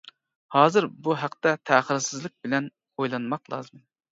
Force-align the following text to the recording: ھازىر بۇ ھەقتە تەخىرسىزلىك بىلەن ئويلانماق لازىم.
ھازىر 0.55 0.87
بۇ 1.07 1.17
ھەقتە 1.25 1.53
تەخىرسىزلىك 1.71 2.35
بىلەن 2.47 2.73
ئويلانماق 2.97 3.57
لازىم. 3.57 3.87